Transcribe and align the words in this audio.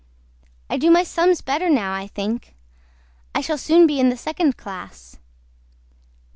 I 0.67 0.77
DO 0.79 0.89
MY 0.89 1.03
SUMS 1.03 1.41
BETTER 1.41 1.69
NOW 1.69 1.93
I 1.93 2.07
THINK 2.07 2.55
I 3.35 3.41
SHALL 3.41 3.59
SOON 3.59 3.85
BE 3.85 3.99
IN 3.99 4.09
THE 4.09 4.17
SECOND 4.17 4.57
CLASS. 4.57 5.19